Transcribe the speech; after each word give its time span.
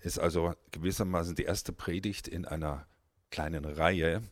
Ist 0.00 0.18
also 0.18 0.54
gewissermaßen 0.70 1.34
die 1.34 1.44
erste 1.44 1.72
Predigt 1.72 2.28
in 2.28 2.44
einer 2.44 2.86
kleinen 3.30 3.64
Reihe. 3.64 4.22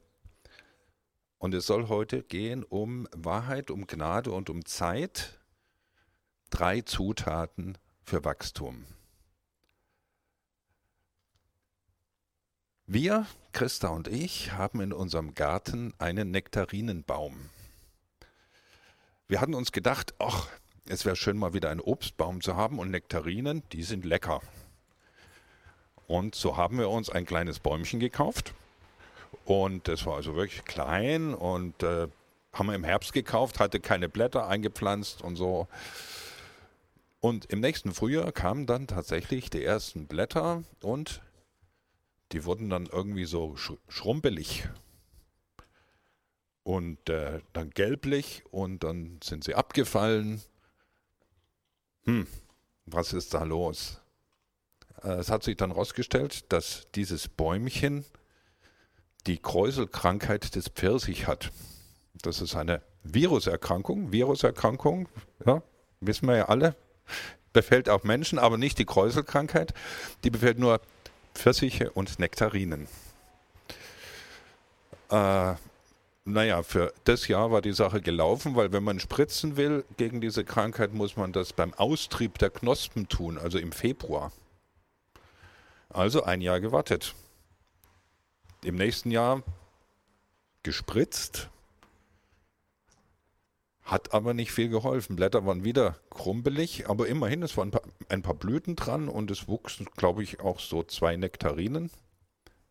Und 1.38 1.54
es 1.54 1.66
soll 1.66 1.88
heute 1.88 2.22
gehen 2.22 2.64
um 2.64 3.08
Wahrheit, 3.12 3.70
um 3.70 3.86
Gnade 3.86 4.30
und 4.30 4.48
um 4.48 4.64
Zeit. 4.64 5.40
Drei 6.50 6.80
Zutaten 6.80 7.76
für 8.02 8.24
Wachstum. 8.24 8.86
Wir, 12.86 13.26
Christa 13.50 13.88
und 13.88 14.06
ich, 14.06 14.52
haben 14.52 14.80
in 14.80 14.92
unserem 14.92 15.34
Garten 15.34 15.92
einen 15.98 16.30
Nektarinenbaum. 16.30 17.50
Wir 19.26 19.40
hatten 19.40 19.54
uns 19.54 19.72
gedacht, 19.72 20.14
ach, 20.20 20.48
es 20.88 21.04
wäre 21.04 21.16
schön 21.16 21.36
mal 21.36 21.52
wieder 21.52 21.70
einen 21.70 21.80
Obstbaum 21.80 22.40
zu 22.40 22.54
haben 22.54 22.78
und 22.78 22.92
Nektarinen, 22.92 23.64
die 23.72 23.82
sind 23.82 24.04
lecker. 24.04 24.40
Und 26.06 26.34
so 26.34 26.56
haben 26.56 26.78
wir 26.78 26.88
uns 26.88 27.10
ein 27.10 27.26
kleines 27.26 27.58
Bäumchen 27.58 28.00
gekauft. 28.00 28.54
Und 29.44 29.88
das 29.88 30.06
war 30.06 30.16
also 30.16 30.36
wirklich 30.36 30.64
klein 30.64 31.34
und 31.34 31.82
äh, 31.82 32.08
haben 32.52 32.66
wir 32.66 32.74
im 32.74 32.84
Herbst 32.84 33.12
gekauft, 33.12 33.60
hatte 33.60 33.80
keine 33.80 34.08
Blätter 34.08 34.46
eingepflanzt 34.48 35.22
und 35.22 35.36
so. 35.36 35.68
Und 37.20 37.46
im 37.46 37.60
nächsten 37.60 37.92
Frühjahr 37.92 38.32
kamen 38.32 38.66
dann 38.66 38.86
tatsächlich 38.86 39.50
die 39.50 39.64
ersten 39.64 40.06
Blätter 40.06 40.62
und 40.80 41.22
die 42.32 42.44
wurden 42.44 42.70
dann 42.70 42.86
irgendwie 42.86 43.24
so 43.24 43.56
sch 43.56 43.72
schrumpelig 43.88 44.68
und 46.62 47.08
äh, 47.08 47.40
dann 47.52 47.70
gelblich 47.70 48.42
und 48.50 48.82
dann 48.82 49.20
sind 49.22 49.44
sie 49.44 49.54
abgefallen. 49.54 50.42
Hm, 52.04 52.26
was 52.86 53.12
ist 53.12 53.34
da 53.34 53.44
los? 53.44 54.00
Äh, 55.02 55.12
es 55.12 55.30
hat 55.30 55.42
sich 55.42 55.56
dann 55.56 55.70
herausgestellt, 55.70 56.52
dass 56.52 56.86
dieses 56.94 57.28
Bäumchen 57.28 58.04
die 59.26 59.38
Kräuselkrankheit 59.38 60.54
des 60.54 60.68
Pfirsich 60.68 61.26
hat. 61.26 61.50
Das 62.22 62.40
ist 62.40 62.54
eine 62.54 62.82
Viruserkrankung. 63.02 64.12
Viruserkrankung, 64.12 65.08
ja, 65.44 65.62
wissen 66.00 66.28
wir 66.28 66.36
ja 66.36 66.48
alle, 66.48 66.76
befällt 67.52 67.88
auch 67.88 68.04
Menschen, 68.04 68.38
aber 68.38 68.58
nicht 68.58 68.78
die 68.78 68.84
Kräuselkrankheit. 68.84 69.74
Die 70.24 70.30
befällt 70.30 70.58
nur 70.58 70.80
Pfirsiche 71.34 71.90
und 71.90 72.18
Nektarinen. 72.18 72.88
Äh, 75.10 75.54
naja, 76.24 76.62
für 76.64 76.92
das 77.04 77.28
Jahr 77.28 77.52
war 77.52 77.62
die 77.62 77.72
Sache 77.72 78.00
gelaufen, 78.00 78.56
weil 78.56 78.72
wenn 78.72 78.82
man 78.82 78.98
spritzen 78.98 79.56
will 79.56 79.84
gegen 79.96 80.20
diese 80.20 80.44
Krankheit, 80.44 80.92
muss 80.92 81.16
man 81.16 81.32
das 81.32 81.52
beim 81.52 81.72
Austrieb 81.74 82.38
der 82.38 82.50
Knospen 82.50 83.08
tun, 83.08 83.38
also 83.38 83.58
im 83.58 83.70
Februar. 83.70 84.32
Also 85.88 86.22
ein 86.22 86.40
Jahr 86.40 86.60
gewartet. 86.60 87.14
Im 88.62 88.76
nächsten 88.76 89.10
Jahr 89.10 89.42
gespritzt, 90.62 91.48
hat 93.86 94.12
aber 94.12 94.34
nicht 94.34 94.50
viel 94.50 94.68
geholfen. 94.68 95.14
Blätter 95.14 95.46
waren 95.46 95.62
wieder 95.62 95.96
krumpelig, 96.10 96.90
aber 96.90 97.06
immerhin, 97.06 97.44
es 97.44 97.56
waren 97.56 97.68
ein 97.68 97.70
paar, 97.70 97.82
ein 98.08 98.22
paar 98.22 98.34
Blüten 98.34 98.74
dran 98.74 99.08
und 99.08 99.30
es 99.30 99.46
wuchsen, 99.46 99.86
glaube 99.96 100.24
ich, 100.24 100.40
auch 100.40 100.58
so 100.58 100.82
zwei 100.82 101.16
Nektarinen, 101.16 101.90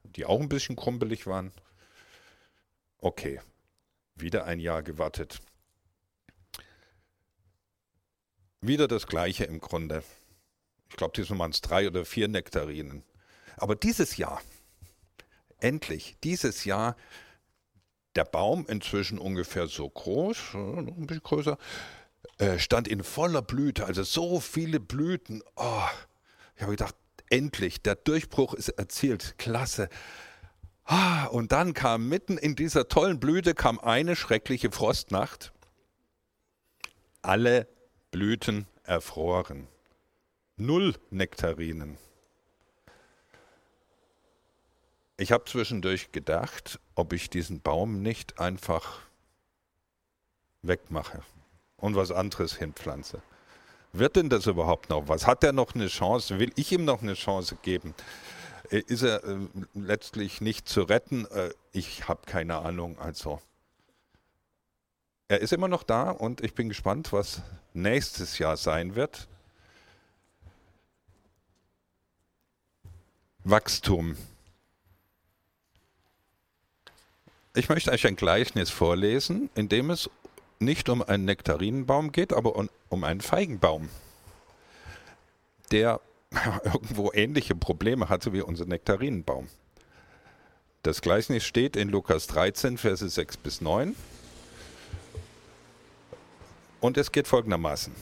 die 0.03 0.25
auch 0.25 0.41
ein 0.41 0.49
bisschen 0.49 0.75
krumpelig 0.75 1.25
waren. 1.25 1.53
Okay, 2.99 3.39
wieder 4.15 4.43
ein 4.43 4.59
Jahr 4.59 4.83
gewartet. 4.83 5.39
Wieder 8.59 8.89
das 8.89 9.07
gleiche 9.07 9.45
im 9.45 9.61
Grunde. 9.61 10.03
Ich 10.89 10.95
glaube, 10.95 11.13
diesmal 11.15 11.39
waren 11.39 11.51
es 11.51 11.61
drei 11.61 11.87
oder 11.87 12.05
vier 12.05 12.27
Nektarinen. 12.27 13.03
Aber 13.57 13.75
dieses 13.75 14.17
Jahr, 14.17 14.41
endlich, 15.59 16.17
dieses 16.23 16.65
Jahr 16.65 16.95
der 18.15 18.25
Baum 18.25 18.65
inzwischen 18.67 19.19
ungefähr 19.19 19.67
so 19.67 19.89
groß, 19.89 20.53
noch 20.53 20.97
ein 20.97 21.07
bisschen 21.07 21.23
größer, 21.23 21.57
äh, 22.37 22.59
stand 22.59 22.87
in 22.87 23.03
voller 23.03 23.41
Blüte, 23.41 23.85
also 23.85 24.03
so 24.03 24.39
viele 24.39 24.79
Blüten. 24.79 25.41
Oh, 25.55 25.87
ich 26.55 26.61
habe 26.61 26.71
gedacht, 26.71 26.95
endlich, 27.29 27.81
der 27.81 27.95
Durchbruch 27.95 28.53
ist 28.53 28.69
erzielt, 28.69 29.37
klasse. 29.37 29.89
Ah, 30.85 31.25
und 31.25 31.51
dann 31.51 31.73
kam 31.73 32.07
mitten 32.07 32.37
in 32.37 32.55
dieser 32.55 32.87
tollen 32.87 33.19
Blüte 33.19 33.55
kam 33.55 33.79
eine 33.79 34.15
schreckliche 34.15 34.71
Frostnacht. 34.71 35.51
Alle 37.21 37.67
Blüten 38.11 38.67
erfroren. 38.83 39.67
Null 40.57 40.95
Nektarinen. 41.09 41.97
Ich 45.17 45.33
habe 45.33 45.43
zwischendurch 45.45 46.13
gedacht, 46.13 46.79
ob 46.95 47.11
ich 47.11 47.29
diesen 47.29 47.61
Baum 47.61 48.01
nicht 48.01 48.39
einfach 48.39 49.01
wegmache 50.61 51.23
und 51.77 51.95
was 51.95 52.11
anderes 52.11 52.55
hinpflanze. 52.55 53.21
Wird 53.91 54.15
denn 54.15 54.29
das 54.29 54.45
überhaupt 54.45 54.89
noch 54.89 55.09
was? 55.09 55.27
Hat 55.27 55.43
er 55.43 55.51
noch 55.51 55.75
eine 55.75 55.87
Chance? 55.87 56.39
Will 56.39 56.51
ich 56.55 56.71
ihm 56.71 56.85
noch 56.85 57.01
eine 57.01 57.15
Chance 57.15 57.57
geben? 57.61 57.93
Äh, 58.69 58.83
ist 58.87 59.03
er 59.03 59.23
äh, 59.25 59.47
letztlich 59.73 60.39
nicht 60.39 60.69
zu 60.69 60.83
retten? 60.83 61.25
Äh, 61.27 61.51
ich 61.73 62.07
habe 62.07 62.21
keine 62.25 62.57
Ahnung. 62.57 62.97
Also, 62.97 63.41
er 65.27 65.39
ist 65.41 65.51
immer 65.51 65.67
noch 65.67 65.83
da 65.83 66.11
und 66.11 66.41
ich 66.41 66.53
bin 66.53 66.69
gespannt, 66.69 67.11
was 67.11 67.41
nächstes 67.73 68.37
Jahr 68.37 68.57
sein 68.57 68.95
wird. 68.95 69.27
Wachstum. 73.47 74.17
Ich 77.53 77.69
möchte 77.69 77.91
euch 77.91 78.07
ein 78.07 78.15
Gleichnis 78.15 78.71
vorlesen, 78.71 79.51
in 79.53 79.69
dem 79.69 79.91
es 79.91 80.09
nicht 80.57 80.89
um 80.89 81.03
einen 81.03 81.25
Nektarinenbaum 81.25 82.11
geht, 82.11 82.33
aber 82.33 82.55
um, 82.89 83.03
einen 83.03 83.21
Feigenbaum, 83.21 83.89
der 85.69 86.01
irgendwo 86.63 87.11
ähnliche 87.13 87.53
Probleme 87.53 88.09
hatte 88.09 88.33
wie 88.33 88.41
unser 88.41 88.65
Nektarinenbaum. 88.65 89.47
Das 90.81 91.01
Gleichnis 91.01 91.43
steht 91.43 91.75
in 91.75 91.89
Lukas 91.89 92.25
13, 92.25 92.79
Verse 92.79 93.07
6 93.07 93.37
bis 93.37 93.61
9. 93.61 93.95
Und 96.79 96.97
es 96.97 97.11
geht 97.11 97.27
folgendermaßen. 97.27 97.93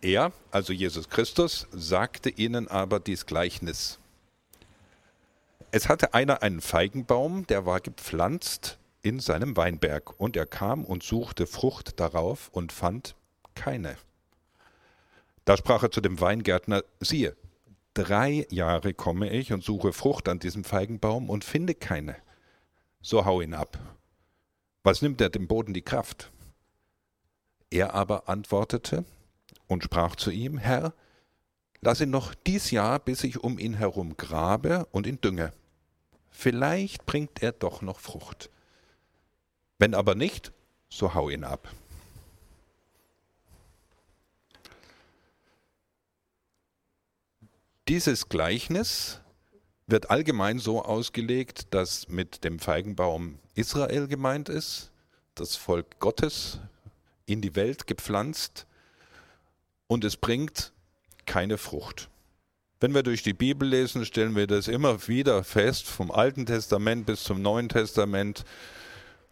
Er, 0.00 0.32
also 0.50 0.72
Jesus 0.72 1.10
Christus, 1.10 1.66
sagte 1.70 2.30
ihnen 2.30 2.66
aber 2.66 2.98
dies 2.98 3.26
Gleichnis. 3.26 3.98
Es 5.70 5.88
hatte 5.88 6.14
einer 6.14 6.42
einen 6.42 6.62
Feigenbaum, 6.62 7.46
der 7.46 7.66
war 7.66 7.80
gepflanzt 7.80 8.78
in 9.02 9.20
seinem 9.20 9.56
Weinberg, 9.56 10.18
und 10.18 10.34
er 10.36 10.46
kam 10.46 10.84
und 10.84 11.02
suchte 11.02 11.46
Frucht 11.46 12.00
darauf 12.00 12.48
und 12.52 12.72
fand 12.72 13.14
keine. 13.54 13.96
Da 15.44 15.56
sprach 15.56 15.82
er 15.82 15.90
zu 15.90 16.00
dem 16.00 16.20
Weingärtner, 16.20 16.84
siehe, 17.00 17.36
drei 17.92 18.46
Jahre 18.50 18.94
komme 18.94 19.30
ich 19.30 19.52
und 19.52 19.62
suche 19.62 19.92
Frucht 19.92 20.28
an 20.28 20.38
diesem 20.38 20.64
Feigenbaum 20.64 21.28
und 21.28 21.44
finde 21.44 21.74
keine. 21.74 22.16
So 23.02 23.26
hau 23.26 23.40
ihn 23.40 23.54
ab. 23.54 23.78
Was 24.84 25.02
nimmt 25.02 25.20
er 25.20 25.28
dem 25.28 25.48
Boden 25.48 25.74
die 25.74 25.82
Kraft? 25.82 26.32
Er 27.70 27.94
aber 27.94 28.28
antwortete 28.28 29.04
und 29.66 29.84
sprach 29.84 30.16
zu 30.16 30.30
ihm, 30.30 30.56
Herr, 30.56 30.94
Lass 31.80 32.00
ihn 32.00 32.10
noch 32.10 32.34
dies 32.34 32.70
Jahr, 32.70 32.98
bis 32.98 33.22
ich 33.22 33.42
um 33.42 33.58
ihn 33.58 33.74
herum 33.74 34.16
grabe 34.16 34.86
und 34.90 35.06
ihn 35.06 35.20
dünge. 35.20 35.52
Vielleicht 36.40 37.04
bringt 37.04 37.42
er 37.42 37.50
doch 37.50 37.82
noch 37.82 37.98
Frucht. 37.98 38.48
Wenn 39.80 39.92
aber 39.92 40.14
nicht, 40.14 40.52
so 40.88 41.12
hau 41.12 41.30
ihn 41.30 41.42
ab. 41.42 41.68
Dieses 47.88 48.28
Gleichnis 48.28 49.20
wird 49.88 50.10
allgemein 50.10 50.60
so 50.60 50.84
ausgelegt, 50.84 51.74
dass 51.74 52.06
mit 52.06 52.44
dem 52.44 52.60
Feigenbaum 52.60 53.40
Israel 53.56 54.06
gemeint 54.06 54.48
ist, 54.48 54.92
das 55.34 55.56
Volk 55.56 55.98
Gottes 55.98 56.60
in 57.26 57.42
die 57.42 57.56
Welt 57.56 57.88
gepflanzt 57.88 58.64
und 59.88 60.04
es 60.04 60.16
bringt 60.16 60.72
keine 61.26 61.58
Frucht. 61.58 62.08
Wenn 62.80 62.94
wir 62.94 63.02
durch 63.02 63.24
die 63.24 63.32
Bibel 63.32 63.68
lesen, 63.68 64.04
stellen 64.04 64.36
wir 64.36 64.46
das 64.46 64.68
immer 64.68 65.08
wieder 65.08 65.42
fest, 65.42 65.86
vom 65.86 66.12
Alten 66.12 66.46
Testament 66.46 67.06
bis 67.06 67.24
zum 67.24 67.42
Neuen 67.42 67.68
Testament, 67.68 68.44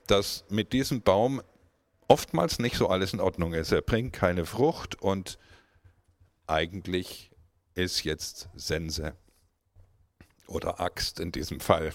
dass 0.08 0.44
mit 0.48 0.72
diesem 0.72 1.02
Baum 1.02 1.40
oftmals 2.08 2.58
nicht 2.58 2.76
so 2.76 2.88
alles 2.88 3.12
in 3.12 3.20
Ordnung 3.20 3.54
ist. 3.54 3.70
Er 3.70 3.82
bringt 3.82 4.12
keine 4.12 4.46
Frucht 4.46 5.00
und 5.00 5.38
eigentlich 6.48 7.30
ist 7.74 8.02
jetzt 8.02 8.48
Sense 8.56 9.14
oder 10.48 10.80
Axt 10.80 11.20
in 11.20 11.30
diesem 11.30 11.60
Fall. 11.60 11.92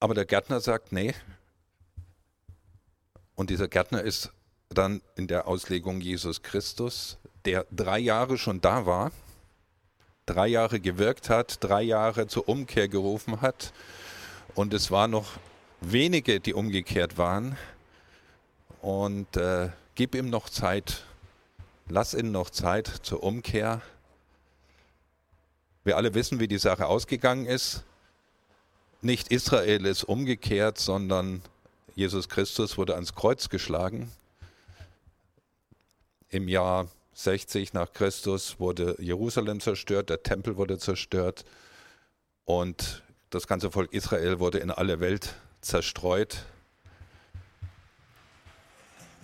Aber 0.00 0.14
der 0.14 0.24
Gärtner 0.24 0.60
sagt, 0.60 0.90
nee. 0.90 1.14
Und 3.36 3.50
dieser 3.50 3.68
Gärtner 3.68 4.02
ist 4.02 4.32
dann 4.72 5.02
in 5.16 5.26
der 5.26 5.46
Auslegung 5.46 6.00
Jesus 6.00 6.42
Christus, 6.42 7.18
der 7.44 7.66
drei 7.70 7.98
Jahre 7.98 8.38
schon 8.38 8.60
da 8.60 8.86
war, 8.86 9.12
drei 10.26 10.46
Jahre 10.48 10.80
gewirkt 10.80 11.28
hat, 11.28 11.58
drei 11.62 11.82
Jahre 11.82 12.26
zur 12.26 12.48
Umkehr 12.48 12.88
gerufen 12.88 13.40
hat. 13.40 13.72
Und 14.54 14.74
es 14.74 14.90
waren 14.90 15.10
noch 15.10 15.38
wenige, 15.80 16.40
die 16.40 16.54
umgekehrt 16.54 17.18
waren. 17.18 17.56
Und 18.80 19.36
äh, 19.36 19.70
gib 19.94 20.14
ihm 20.14 20.30
noch 20.30 20.48
Zeit, 20.48 21.04
lass 21.88 22.14
ihm 22.14 22.32
noch 22.32 22.50
Zeit 22.50 22.86
zur 23.02 23.22
Umkehr. 23.22 23.80
Wir 25.84 25.96
alle 25.96 26.14
wissen, 26.14 26.40
wie 26.40 26.48
die 26.48 26.58
Sache 26.58 26.86
ausgegangen 26.86 27.46
ist. 27.46 27.82
Nicht 29.00 29.28
Israel 29.28 29.86
ist 29.86 30.04
umgekehrt, 30.04 30.78
sondern 30.78 31.42
Jesus 31.96 32.28
Christus 32.28 32.78
wurde 32.78 32.94
ans 32.94 33.14
Kreuz 33.14 33.48
geschlagen. 33.48 34.10
Im 36.32 36.48
Jahr 36.48 36.88
60 37.12 37.74
nach 37.74 37.92
Christus 37.92 38.58
wurde 38.58 38.96
Jerusalem 38.98 39.60
zerstört, 39.60 40.08
der 40.08 40.22
Tempel 40.22 40.56
wurde 40.56 40.78
zerstört 40.78 41.44
und 42.46 43.02
das 43.28 43.46
ganze 43.46 43.70
Volk 43.70 43.92
Israel 43.92 44.38
wurde 44.38 44.56
in 44.56 44.70
alle 44.70 44.98
Welt 44.98 45.34
zerstreut. 45.60 46.46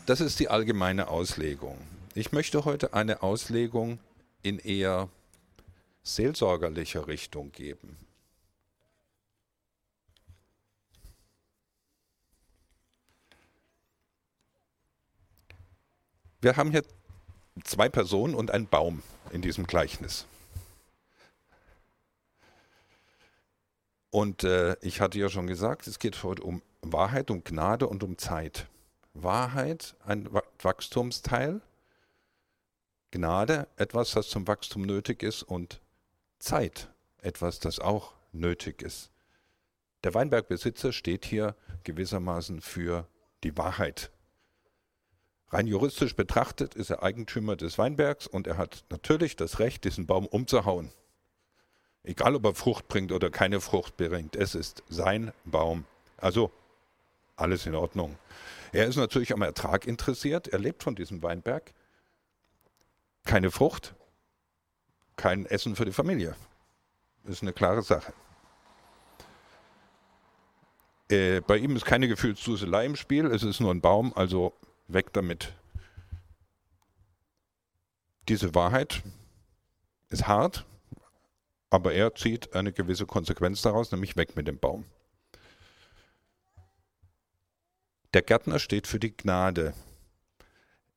Das 0.05 0.21
ist 0.21 0.39
die 0.39 0.51
allgemeine 0.51 1.09
Auslegung. 1.09 1.79
Ich 2.15 2.33
möchte 2.33 2.67
heute 2.67 2.93
eine 2.93 3.23
Auslegung 3.23 4.01
in 4.43 4.59
eher 4.59 5.09
seelsorgerlicher 6.03 7.09
Richtung 7.09 7.53
geben. 7.53 7.97
Wir 16.43 16.57
haben 16.57 16.71
hier 16.71 16.85
zwei 17.65 17.89
Personen 17.89 18.35
und 18.35 18.51
einen 18.51 18.69
Baum 18.69 19.03
in 19.31 19.43
diesem 19.43 19.67
Gleichnis. 19.67 20.27
Und 24.11 24.45
äh, 24.45 24.77
ich 24.81 25.01
hatte 25.01 25.19
ja 25.19 25.29
schon 25.29 25.47
gesagt, 25.47 25.87
es 25.87 25.99
geht 25.99 26.23
heute 26.23 26.43
um 26.43 26.63
Wahrheit, 26.81 27.31
um 27.31 27.45
Gnade 27.45 27.87
und 27.87 28.03
um 28.03 28.17
Zeit. 28.17 28.67
Wahrheit, 29.15 29.95
ein 30.05 30.29
Wachstumsteil, 30.63 31.61
Gnade, 33.11 33.69
etwas, 33.77 34.13
das 34.13 34.29
zum 34.29 34.47
Wachstum 34.47 34.83
nötig 34.83 35.23
ist 35.23 35.43
und 35.43 35.81
Zeit, 36.39 36.89
etwas, 37.21 37.59
das 37.59 37.81
auch 37.81 38.13
nötig 38.33 38.83
ist. 38.83 39.11
Der 40.05 40.15
Weinbergbesitzer 40.15 40.93
steht 40.93 41.25
hier 41.25 41.57
gewissermaßen 41.85 42.61
für 42.61 43.07
die 43.43 43.57
Wahrheit 43.57 44.11
Rein 45.51 45.67
juristisch 45.67 46.15
betrachtet 46.15 46.75
ist 46.75 46.91
er 46.91 47.03
Eigentümer 47.03 47.57
des 47.57 47.79
Weinbergs 47.79 48.27
und 48.27 48.47
er 48.47 48.59
hat 48.59 48.85
natürlich 48.91 49.37
das 49.37 49.59
Recht, 49.59 49.85
diesen 49.85 50.07
Baum 50.07 50.27
umzuhauen. 50.27 50.93
Egal, 52.05 52.35
ob 52.35 52.45
er 52.45 52.55
Frucht 52.55 52.89
bringt 52.89 53.13
oder 53.13 53.31
keine 53.31 53.61
Frucht 53.61 53.97
bringt, 53.97 54.37
es 54.37 54.55
ist 54.55 54.83
sein 54.89 55.33
Baum. 55.45 55.85
Also 56.19 56.51
alles 57.37 57.65
in 57.67 57.75
Ordnung. 57.75 58.19
Er 58.73 58.87
ist 58.87 58.97
natürlich 58.97 59.33
am 59.33 59.43
Ertrag 59.43 59.87
interessiert, 59.87 60.49
er 60.49 60.59
lebt 60.59 60.83
von 60.83 60.95
diesem 60.95 61.23
Weinberg. 61.23 61.73
Keine 63.25 63.51
Frucht, 63.51 63.95
kein 65.17 65.47
Essen 65.47 65.77
für 65.77 65.85
die 65.85 65.93
Familie. 65.93 66.37
Das 67.25 67.37
ist 67.37 67.43
eine 67.43 67.53
klare 67.53 67.83
Sache. 67.83 68.13
Äh, 71.11 71.41
bei 71.41 71.57
ihm 71.57 71.75
ist 71.75 71.87
keine 71.87 72.09
Gefühlsduselei 72.09 72.85
im 72.85 72.97
Spiel, 72.97 73.27
es 73.27 73.43
ist 73.43 73.61
nur 73.61 73.73
ein 73.73 73.81
Baum, 73.81 74.13
also 74.15 74.53
weg 74.89 75.13
damit. 75.13 75.53
Diese 78.29 78.55
Wahrheit 78.55 79.03
ist 80.11 80.27
hart, 80.27 80.67
aber 81.71 81.93
er 81.93 82.15
zieht 82.15 82.55
eine 82.55 82.73
gewisse 82.73 83.07
Konsequenz 83.07 83.63
daraus, 83.63 83.93
nämlich 83.93 84.17
weg 84.17 84.37
mit 84.37 84.49
dem 84.49 84.59
Baum. 84.59 84.85
Der 88.15 88.23
Gärtner 88.23 88.59
steht 88.59 88.87
für 88.87 88.99
die 88.99 89.15
Gnade. 89.15 89.75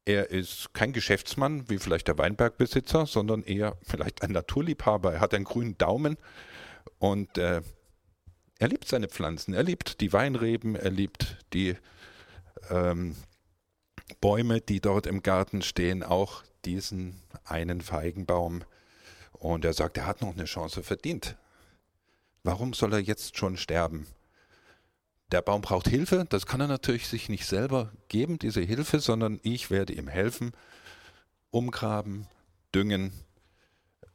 Er 0.05 0.31
ist 0.31 0.73
kein 0.73 0.94
Geschäftsmann 0.94 1.69
wie 1.69 1.77
vielleicht 1.77 2.07
der 2.07 2.17
Weinbergbesitzer, 2.17 3.05
sondern 3.05 3.44
eher 3.44 3.77
vielleicht 3.83 4.23
ein 4.23 4.31
Naturliebhaber. 4.31 5.13
Er 5.13 5.19
hat 5.19 5.33
einen 5.33 5.44
grünen 5.44 5.77
Daumen 5.77 6.17
und 6.99 7.37
äh, 7.37 7.61
er 8.59 8.67
liebt 8.67 8.87
seine 8.87 9.09
Pflanzen. 9.09 9.53
Er 9.53 9.63
liebt 9.63 10.01
die 10.01 10.13
Weinreben, 10.13 10.75
er 10.75 10.91
liebt 10.91 11.37
die 11.53 11.75
ähm, 12.69 13.15
Bäume, 14.19 14.62
die 14.62 14.80
dort 14.80 15.07
im 15.07 15.24
Garten 15.24 15.62
stehen, 15.62 16.03
auch 16.03 16.44
diesen 16.65 17.21
einen 17.44 17.81
Feigenbaum. 17.81 18.63
Und 19.33 19.65
er 19.65 19.74
sagt, 19.74 19.98
er 19.98 20.06
hat 20.06 20.21
noch 20.21 20.33
eine 20.33 20.45
Chance 20.45 20.83
verdient. 20.83 21.36
Warum 22.44 22.74
soll 22.74 22.94
er 22.94 23.00
jetzt 23.00 23.38
schon 23.38 23.57
sterben? 23.57 24.07
Der 25.31 25.42
Baum 25.42 25.62
braucht 25.62 25.88
Hilfe, 25.88 26.25
das 26.30 26.45
kann 26.45 26.59
er 26.59 26.68
natürlich 26.68 27.07
sich 27.07 27.30
nicht 27.30 27.45
selber 27.45 27.92
geben, 28.09 28.38
diese 28.38 28.62
Hilfe, 28.62 29.00
sondern 29.00 29.39
ich 29.44 29.71
werde 29.71 29.94
ihm 29.94 30.09
helfen, 30.09 30.51
umgraben, 31.51 32.27
düngen. 32.75 33.13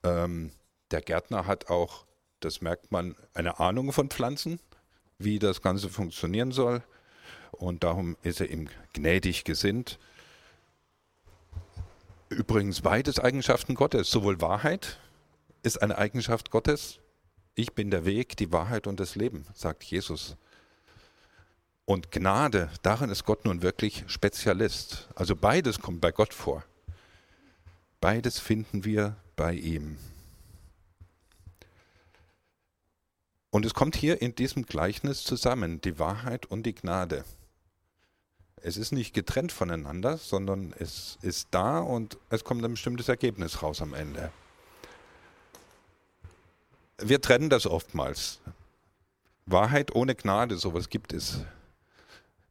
Ähm, 0.03 0.53
der 0.91 1.01
Gärtner 1.01 1.47
hat 1.47 1.71
auch, 1.71 2.05
das 2.41 2.61
merkt 2.61 2.93
man, 2.93 3.17
eine 3.33 3.59
Ahnung 3.61 3.93
von 3.93 4.11
Pflanzen, 4.11 4.61
wie 5.19 5.39
das 5.39 5.63
Ganze 5.63 5.89
funktionieren 5.89 6.53
soll 6.53 6.83
und 7.59 7.85
darum 7.85 8.17
ist 8.23 8.41
er 8.41 8.51
ihm 8.51 8.69
gnädig 8.93 9.45
gesinnt. 9.45 9.99
Übrigens 12.29 12.81
beides 12.81 13.19
Eigenschaften 13.19 13.75
Gottes. 13.75 14.11
Sowohl 14.11 14.41
Wahrheit 14.41 14.99
ist 15.63 15.81
eine 15.81 15.99
Eigenschaft 15.99 16.51
Gottes. 16.51 16.99
Ich 17.55 17.73
bin 17.73 17.91
der 17.91 18.05
Weg, 18.05 18.37
die 18.37 18.53
Wahrheit 18.53 18.87
und 18.87 19.01
das 19.01 19.15
Leben, 19.15 19.47
sagt 19.55 19.85
Jesus. 19.85 20.37
Und 21.85 22.11
Gnade, 22.11 22.69
darin 22.83 23.11
ist 23.11 23.25
Gott 23.25 23.45
nun 23.45 23.63
wirklich 23.63 24.05
Spezialist. 24.09 25.09
Also 25.15 25.37
beides 25.37 25.79
kommt 25.79 26.01
bei 26.01 26.11
Gott 26.11 26.35
vor. 26.35 26.65
Beides 28.01 28.41
finden 28.41 28.85
wir 28.85 29.17
bei 29.37 29.55
ihm. 29.55 29.97
Und 33.51 33.65
es 33.65 33.73
kommt 33.73 33.97
hier 33.97 34.21
in 34.21 34.35
diesem 34.35 34.67
Gleichnis 34.67 35.25
zusammen, 35.25 35.81
die 35.81 35.99
Wahrheit 35.99 36.45
und 36.47 36.65
die 36.65 36.75
Gnade. 36.75 37.25
Es 38.67 38.77
ist 38.77 38.91
nicht 38.91 39.15
getrennt 39.15 39.53
voneinander, 39.53 40.19
sondern 40.19 40.75
es 40.81 41.19
ist 41.23 41.47
da 41.53 41.79
und 41.79 42.19
es 42.31 42.43
kommt 42.43 42.65
ein 42.65 42.73
bestimmtes 42.73 43.09
Ergebnis 43.09 43.63
raus 43.63 43.81
am 43.81 43.95
Ende. 43.95 44.33
Wir 46.99 47.21
trennen 47.21 47.49
das 47.49 47.69
oftmals. 47.69 48.41
Wahrheit 49.45 49.95
ohne 49.95 50.17
Gnade, 50.17 50.57
sowas 50.57 50.89
gibt 50.89 51.13
es. 51.13 51.45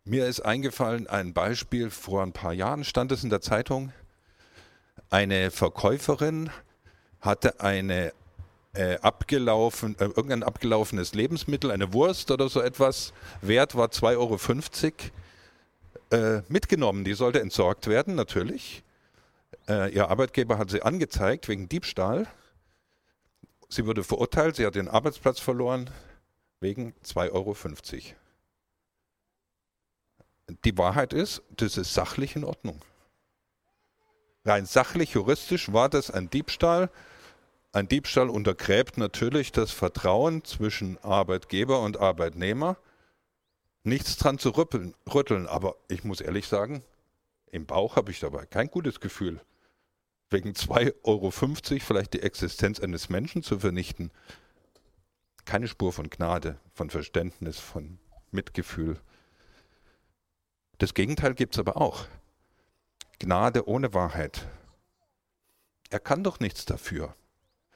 Mir 0.05 0.25
ist 0.25 0.39
eingefallen 0.39 1.07
ein 1.07 1.33
Beispiel, 1.33 1.89
vor 1.89 2.23
ein 2.23 2.31
paar 2.31 2.53
Jahren 2.53 2.85
stand 2.85 3.11
es 3.11 3.25
in 3.25 3.29
der 3.29 3.41
Zeitung, 3.41 3.91
eine 5.09 5.51
Verkäuferin 5.51 6.49
hatte 7.19 7.59
eine 7.59 8.13
äh, 8.73 8.99
abgelaufen, 8.99 9.99
äh, 9.99 10.05
irgendein 10.05 10.43
abgelaufenes 10.43 11.13
Lebensmittel, 11.13 11.71
eine 11.71 11.91
Wurst 11.91 12.31
oder 12.31 12.47
so 12.47 12.61
etwas, 12.61 13.11
Wert 13.41 13.75
war 13.75 13.89
2,50 13.89 14.17
Euro 14.17 14.37
äh, 16.11 16.41
mitgenommen. 16.47 17.03
Die 17.03 17.13
sollte 17.13 17.41
entsorgt 17.41 17.87
werden, 17.87 18.15
natürlich. 18.15 18.83
Äh, 19.67 19.93
ihr 19.93 20.09
Arbeitgeber 20.09 20.57
hat 20.57 20.69
sie 20.69 20.81
angezeigt 20.81 21.47
wegen 21.47 21.69
Diebstahl. 21.69 22.27
Sie 23.69 23.85
wurde 23.85 24.03
verurteilt, 24.03 24.55
sie 24.55 24.65
hat 24.65 24.75
den 24.75 24.87
Arbeitsplatz 24.87 25.39
verloren 25.39 25.89
wegen 26.59 26.93
2,50 27.03 27.31
Euro. 27.31 27.55
Die 30.63 30.77
Wahrheit 30.77 31.13
ist, 31.13 31.41
das 31.57 31.77
ist 31.77 31.93
sachlich 31.93 32.35
in 32.35 32.43
Ordnung. 32.43 32.81
Rein 34.45 34.67
sachlich, 34.67 35.13
juristisch 35.13 35.73
war 35.73 35.89
das 35.89 36.11
ein 36.11 36.29
Diebstahl. 36.29 36.91
Ein 37.71 37.87
Diebstahl 37.87 38.29
untergräbt 38.29 38.97
natürlich 38.97 39.51
das 39.51 39.71
Vertrauen 39.71 40.43
zwischen 40.45 40.99
Arbeitgeber 41.03 41.81
und 41.81 41.97
Arbeitnehmer 41.97 42.77
nichts 43.85 44.17
dran 44.17 44.37
zu 44.37 44.49
rütteln, 44.49 44.95
rütteln. 45.13 45.47
Aber 45.47 45.75
ich 45.87 46.03
muss 46.03 46.21
ehrlich 46.21 46.47
sagen, 46.47 46.83
im 47.51 47.65
Bauch 47.65 47.95
habe 47.95 48.11
ich 48.11 48.19
dabei 48.19 48.45
kein 48.45 48.67
gutes 48.69 48.99
Gefühl. 48.99 49.41
Wegen 50.29 50.51
2,50 50.51 50.95
Euro 51.03 51.31
vielleicht 51.31 52.13
die 52.13 52.21
Existenz 52.21 52.79
eines 52.79 53.09
Menschen 53.09 53.43
zu 53.43 53.59
vernichten. 53.59 54.11
Keine 55.45 55.67
Spur 55.67 55.93
von 55.93 56.09
Gnade, 56.09 56.59
von 56.73 56.89
Verständnis, 56.89 57.59
von 57.59 57.99
Mitgefühl. 58.31 58.99
Das 60.79 60.93
Gegenteil 60.93 61.35
gibt 61.35 61.55
es 61.55 61.59
aber 61.59 61.77
auch. 61.77 62.07
Gnade 63.19 63.67
ohne 63.67 63.93
Wahrheit. 63.93 64.47
Er 65.89 65.99
kann 65.99 66.23
doch 66.23 66.39
nichts 66.39 66.65
dafür. 66.65 67.15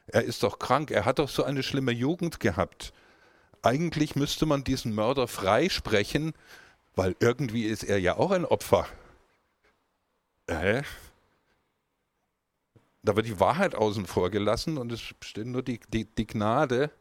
Er 0.08 0.24
ist 0.24 0.42
doch 0.42 0.58
krank, 0.58 0.90
er 0.90 1.06
hat 1.06 1.20
doch 1.20 1.30
so 1.30 1.44
eine 1.44 1.62
schlimme 1.62 1.92
Jugend 1.92 2.40
gehabt 2.40 2.92
eigentlich 3.62 4.16
müsste 4.16 4.46
man 4.46 4.64
diesen 4.64 4.94
Mörder 4.94 5.28
freisprechen, 5.28 6.34
weil 6.96 7.16
irgendwie 7.20 7.66
ist 7.66 7.84
er 7.84 8.00
ja 8.00 8.18
auch 8.18 8.32
ein 8.32 8.46
Opfer. 8.46 8.88
Äh? 10.48 10.84
Da 13.04 13.16
wird 13.16 13.28
die 13.28 13.40
Wahrheit 13.40 13.76
außen 13.76 14.06
vor 14.06 14.30
gelassen 14.30 14.78
und 14.78 14.92
es 14.92 15.00
steht 15.00 15.48
nur 15.48 15.64
die, 15.64 15.80
die, 15.90 16.06
die 16.06 16.28
Gnade. 16.28 16.92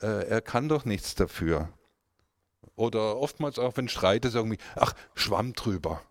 Äh, 0.00 0.28
er 0.28 0.40
kann 0.40 0.68
doch 0.68 0.84
nichts 0.84 1.14
dafür. 1.14 1.68
Oder 2.76 3.16
oftmals 3.16 3.58
auch, 3.58 3.76
wenn 3.76 3.88
Streit 3.88 4.24
ist, 4.24 4.36
irgendwie, 4.36 4.58
ach, 4.76 4.94
Schwamm 5.14 5.54
drüber. 5.54 6.02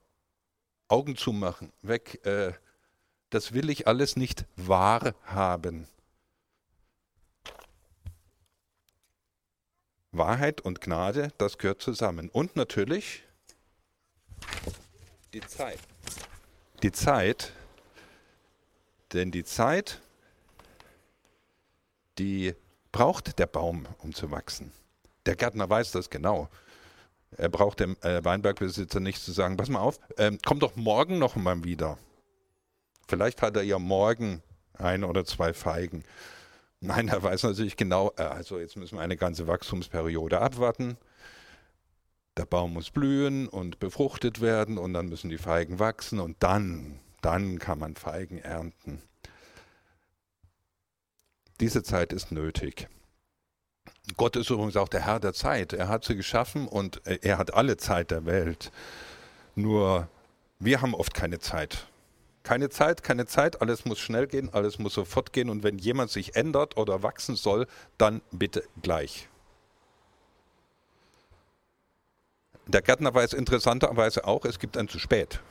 Augen 0.89 1.15
zumachen, 1.15 1.71
weg. 1.81 2.25
Äh, 2.25 2.53
das 3.29 3.53
will 3.53 3.69
ich 3.69 3.87
alles 3.87 4.15
nicht 4.15 4.45
wahrhaben. 4.55 5.87
Wahrheit 10.11 10.61
und 10.61 10.81
Gnade, 10.81 11.31
das 11.37 11.57
gehört 11.57 11.81
zusammen. 11.81 12.29
Und 12.29 12.55
natürlich 12.55 13.23
die 15.33 15.41
Zeit. 15.41 15.79
Die 16.83 16.91
Zeit, 16.91 17.51
denn 19.13 19.31
die 19.31 19.43
Zeit, 19.43 19.99
die 22.17 22.55
braucht 22.91 23.39
der 23.39 23.47
Baum, 23.47 23.87
um 23.99 24.13
zu 24.13 24.31
wachsen. 24.31 24.71
Der 25.25 25.35
Gärtner 25.35 25.69
weiß 25.69 25.91
das 25.91 26.09
genau. 26.09 26.49
Er 27.31 27.49
braucht 27.49 27.79
dem 27.79 27.97
äh, 28.01 28.23
Weinbergbesitzer 28.23 28.99
nicht 28.99 29.21
zu 29.21 29.31
sagen, 29.31 29.57
pass 29.57 29.69
mal 29.69 29.79
auf, 29.79 29.99
äh, 30.17 30.31
komm 30.45 30.59
doch 30.59 30.75
morgen 30.75 31.19
noch 31.19 31.35
mal 31.35 31.63
wieder. 31.63 31.97
Vielleicht 33.07 33.41
hat 33.41 33.55
er 33.55 33.63
ja 33.63 33.79
morgen 33.79 34.41
ein 34.73 35.03
oder 35.03 35.25
zwei 35.25 35.53
Feigen. 35.53 36.03
Nein, 36.79 37.07
er 37.07 37.23
weiß 37.23 37.43
natürlich 37.43 37.75
genau, 37.75 38.11
äh, 38.17 38.23
also 38.23 38.59
jetzt 38.59 38.77
müssen 38.77 38.97
wir 38.97 39.01
eine 39.01 39.17
ganze 39.17 39.47
Wachstumsperiode 39.47 40.39
abwarten. 40.39 40.97
Der 42.37 42.45
Baum 42.45 42.73
muss 42.73 42.91
blühen 42.91 43.47
und 43.47 43.79
befruchtet 43.79 44.41
werden 44.41 44.77
und 44.77 44.93
dann 44.93 45.09
müssen 45.09 45.29
die 45.29 45.39
Feigen 45.39 45.79
wachsen 45.79 46.19
und 46.19 46.37
dann, 46.39 46.99
dann 47.21 47.57
kann 47.57 47.79
man 47.79 47.95
Feigen 47.95 48.37
ernten. 48.37 49.01
Diese 51.59 51.81
Zeit 51.81 52.13
ist 52.13 52.31
nötig. 52.31 52.87
Gott 54.15 54.35
ist 54.35 54.51
übrigens 54.51 54.77
auch 54.77 54.87
der 54.87 55.05
Herr 55.05 55.19
der 55.19 55.33
Zeit. 55.33 55.73
Er 55.73 55.87
hat 55.87 56.05
sie 56.05 56.15
geschaffen 56.15 56.67
und 56.67 57.05
äh, 57.07 57.19
er 57.23 57.39
hat 57.39 57.55
alle 57.55 57.77
Zeit 57.77 58.11
der 58.11 58.25
Welt. 58.25 58.71
Nur 59.55 60.07
wir 60.59 60.81
haben 60.81 60.93
oft 60.93 61.15
keine 61.15 61.39
Zeit. 61.39 61.87
Keine 62.47 62.69
Zeit, 62.69 63.03
keine 63.03 63.25
Zeit, 63.25 63.61
alles 63.61 63.83
muss 63.83 63.99
schnell 63.99 64.25
gehen, 64.25 64.53
alles 64.53 64.79
muss 64.79 64.93
sofort 64.93 65.33
gehen 65.33 65.49
und 65.49 65.63
wenn 65.63 65.77
jemand 65.79 66.11
sich 66.11 66.37
ändert 66.37 66.77
oder 66.77 67.03
wachsen 67.03 67.35
soll, 67.35 67.67
dann 67.97 68.21
bitte 68.31 68.63
gleich. 68.81 69.27
Der 72.65 72.81
Gärtner 72.81 73.13
weiß 73.13 73.33
interessanterweise 73.33 74.23
auch, 74.23 74.45
es 74.45 74.59
gibt 74.59 74.77
ein 74.77 74.87
zu 74.87 74.97
spät. 74.97 75.41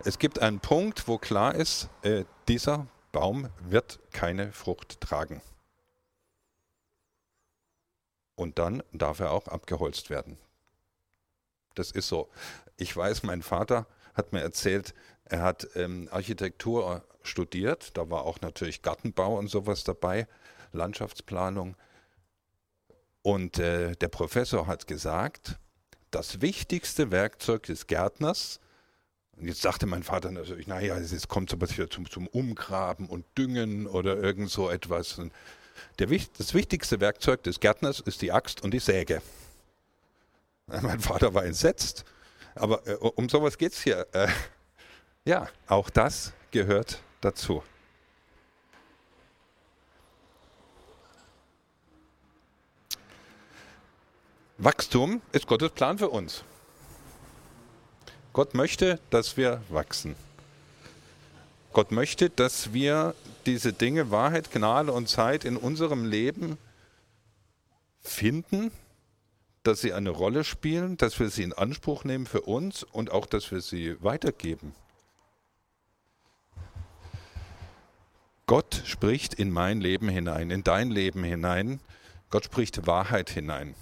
Es 0.00 0.18
gibt 0.18 0.40
einen 0.40 0.60
Punkt, 0.60 1.08
wo 1.08 1.16
klar 1.16 1.54
ist, 1.54 1.88
äh, 2.02 2.26
dieser 2.46 2.86
Baum 3.10 3.48
wird 3.60 3.98
keine 4.12 4.52
Frucht 4.52 5.00
tragen. 5.00 5.40
Und 8.34 8.58
dann 8.58 8.82
darf 8.92 9.20
er 9.20 9.30
auch 9.30 9.48
abgeholzt 9.48 10.10
werden. 10.10 10.36
Das 11.76 11.92
ist 11.92 12.08
so. 12.08 12.28
Ich 12.76 12.94
weiß, 12.94 13.22
mein 13.22 13.40
Vater 13.40 13.86
hat 14.12 14.34
mir 14.34 14.42
erzählt, 14.42 14.92
er 15.30 15.42
hat 15.42 15.68
ähm, 15.76 16.08
Architektur 16.10 17.04
studiert. 17.22 17.96
Da 17.96 18.10
war 18.10 18.24
auch 18.24 18.40
natürlich 18.40 18.82
Gartenbau 18.82 19.38
und 19.38 19.48
sowas 19.48 19.84
dabei, 19.84 20.26
Landschaftsplanung. 20.72 21.76
Und 23.22 23.58
äh, 23.58 23.92
der 23.92 24.08
Professor 24.08 24.66
hat 24.66 24.88
gesagt, 24.88 25.58
das 26.10 26.40
wichtigste 26.40 27.12
Werkzeug 27.12 27.62
des 27.64 27.86
Gärtners, 27.86 28.58
und 29.36 29.46
jetzt 29.46 29.62
sagte 29.62 29.86
mein 29.86 30.02
Vater 30.02 30.32
natürlich, 30.32 30.66
naja, 30.66 30.98
es 30.98 31.28
kommt 31.28 31.48
sowas 31.48 31.76
wieder 31.76 31.88
zum, 31.88 32.10
zum 32.10 32.26
Umgraben 32.26 33.06
und 33.06 33.24
Düngen 33.38 33.86
oder 33.86 34.16
irgend 34.16 34.50
so 34.50 34.68
etwas. 34.68 35.18
Und 35.18 35.32
der, 36.00 36.08
das 36.36 36.54
wichtigste 36.54 37.00
Werkzeug 37.00 37.44
des 37.44 37.60
Gärtners 37.60 38.00
ist 38.00 38.20
die 38.20 38.32
Axt 38.32 38.62
und 38.62 38.72
die 38.72 38.80
Säge. 38.80 39.22
Mein 40.66 40.98
Vater 40.98 41.34
war 41.34 41.44
entsetzt. 41.44 42.04
Aber 42.56 42.84
äh, 42.88 42.94
um 42.94 43.28
sowas 43.28 43.56
geht 43.58 43.72
es 43.72 43.82
hier. 43.82 44.08
Äh, 44.12 44.26
ja, 45.24 45.48
auch 45.66 45.90
das 45.90 46.32
gehört 46.50 47.00
dazu. 47.20 47.62
Wachstum 54.58 55.22
ist 55.32 55.46
Gottes 55.46 55.70
Plan 55.70 55.98
für 55.98 56.10
uns. 56.10 56.44
Gott 58.32 58.54
möchte, 58.54 59.00
dass 59.08 59.36
wir 59.38 59.62
wachsen. 59.70 60.14
Gott 61.72 61.92
möchte, 61.92 62.28
dass 62.28 62.72
wir 62.72 63.14
diese 63.46 63.72
Dinge 63.72 64.10
Wahrheit, 64.10 64.50
Gnade 64.52 64.92
und 64.92 65.08
Zeit 65.08 65.44
in 65.44 65.56
unserem 65.56 66.04
Leben 66.04 66.58
finden, 68.02 68.70
dass 69.62 69.80
sie 69.80 69.92
eine 69.92 70.10
Rolle 70.10 70.44
spielen, 70.44 70.96
dass 70.96 71.18
wir 71.20 71.30
sie 71.30 71.42
in 71.42 71.52
Anspruch 71.52 72.04
nehmen 72.04 72.26
für 72.26 72.42
uns 72.42 72.82
und 72.82 73.10
auch, 73.12 73.26
dass 73.26 73.50
wir 73.50 73.60
sie 73.60 73.96
weitergeben. 74.02 74.74
Gott 78.50 78.82
spricht 78.84 79.34
in 79.34 79.52
mein 79.52 79.80
Leben 79.80 80.08
hinein, 80.08 80.50
in 80.50 80.64
dein 80.64 80.90
Leben 80.90 81.22
hinein. 81.22 81.78
Gott 82.30 82.46
spricht 82.46 82.84
Wahrheit 82.84 83.30
hinein. 83.30 83.76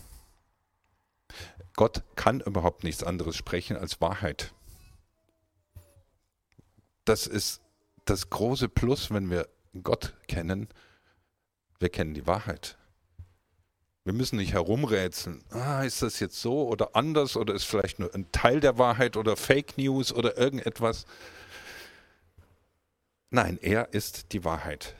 Gott 1.74 2.02
kann 2.16 2.40
überhaupt 2.40 2.84
nichts 2.84 3.02
anderes 3.02 3.34
sprechen 3.34 3.78
als 3.78 4.02
Wahrheit. 4.02 4.52
Das 7.06 7.26
ist 7.26 7.62
das 8.04 8.28
große 8.28 8.68
Plus, 8.68 9.10
wenn 9.10 9.30
wir 9.30 9.48
Gott 9.82 10.12
kennen. 10.26 10.68
Wir 11.78 11.88
kennen 11.88 12.12
die 12.12 12.26
Wahrheit. 12.26 12.76
Wir 14.04 14.12
müssen 14.12 14.36
nicht 14.36 14.52
herumrätseln. 14.52 15.46
Ah, 15.48 15.82
ist 15.82 16.02
das 16.02 16.20
jetzt 16.20 16.42
so 16.42 16.68
oder 16.68 16.94
anders 16.94 17.38
oder 17.38 17.54
ist 17.54 17.64
vielleicht 17.64 18.00
nur 18.00 18.14
ein 18.14 18.30
Teil 18.32 18.60
der 18.60 18.76
Wahrheit 18.76 19.16
oder 19.16 19.34
Fake 19.38 19.78
News 19.78 20.12
oder 20.12 20.36
irgendetwas. 20.36 21.06
Nein, 23.30 23.58
er 23.60 23.92
ist 23.92 24.32
die 24.32 24.44
Wahrheit. 24.44 24.96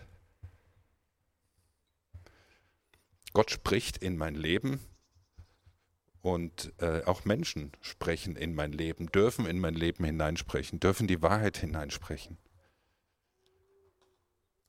Gott 3.32 3.50
spricht 3.50 3.98
in 3.98 4.16
mein 4.16 4.34
Leben 4.34 4.80
und 6.20 6.72
äh, 6.78 7.04
auch 7.04 7.24
Menschen 7.24 7.72
sprechen 7.80 8.36
in 8.36 8.54
mein 8.54 8.72
Leben, 8.72 9.10
dürfen 9.12 9.46
in 9.46 9.60
mein 9.60 9.74
Leben 9.74 10.04
hineinsprechen, 10.04 10.78
dürfen 10.80 11.06
die 11.06 11.22
Wahrheit 11.22 11.56
hineinsprechen. 11.56 12.36